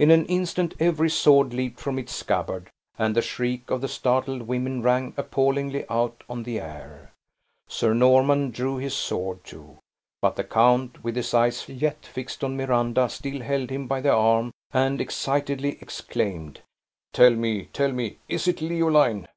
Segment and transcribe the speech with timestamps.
[0.00, 4.42] In an instant every sword leaped from its scabbard, and the shriek of the startled
[4.42, 7.12] women rang appallingly out on the air.
[7.68, 9.78] Sir Norman drew his sword, too;
[10.20, 14.12] but the count, with his eyes yet fixed on Miranda, still held him by the
[14.12, 16.62] arm, and excitedly exclaimed,
[17.12, 19.28] "Tell me, tell me, is it Leoline?"